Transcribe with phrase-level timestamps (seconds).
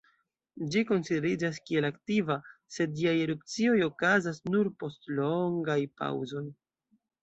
[0.75, 2.39] Ĝi konsideriĝas kiel aktiva,
[2.79, 6.49] sed ĝiaj erupcioj okazas nur post longaj paŭzoj.